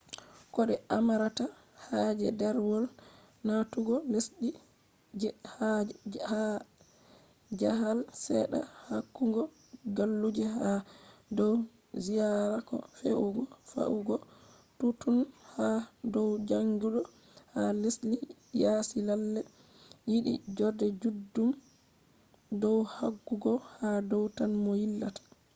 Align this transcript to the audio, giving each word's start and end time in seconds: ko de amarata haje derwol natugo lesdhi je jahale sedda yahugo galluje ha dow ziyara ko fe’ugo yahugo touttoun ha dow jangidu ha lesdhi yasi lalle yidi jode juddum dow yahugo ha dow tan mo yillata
ko 0.53 0.61
de 0.69 0.75
amarata 0.97 1.45
haje 1.87 2.27
derwol 2.39 2.83
natugo 3.45 3.95
lesdhi 4.11 4.49
je 5.19 5.29
jahale 7.59 8.01
sedda 8.23 8.59
yahugo 8.91 9.41
galluje 9.95 10.45
ha 10.57 10.71
dow 11.37 11.53
ziyara 12.03 12.57
ko 12.69 12.75
fe’ugo 12.97 13.43
yahugo 13.77 14.15
touttoun 14.77 15.17
ha 15.53 15.67
dow 16.13 16.29
jangidu 16.49 17.01
ha 17.53 17.63
lesdhi 17.81 18.15
yasi 18.61 18.97
lalle 19.07 19.41
yidi 20.09 20.33
jode 20.57 20.87
juddum 21.01 21.49
dow 22.61 22.77
yahugo 22.95 23.51
ha 23.75 23.89
dow 24.11 24.23
tan 24.37 24.51
mo 24.63 24.71
yillata 24.81 25.21